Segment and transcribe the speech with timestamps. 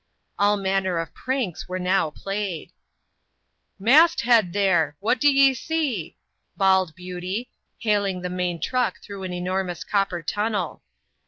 [0.39, 2.71] All manner of pranks were now played.
[3.77, 4.97] Mast head, there!
[4.99, 6.17] what d'ye see?"
[6.57, 10.81] bawled Beauty, hailing the main truck through an enormous copper tunnel.